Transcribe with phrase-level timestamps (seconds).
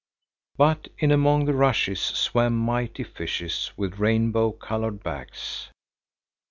[0.57, 5.69] But in among the rushes swam mighty fishes with rainbow colored backs.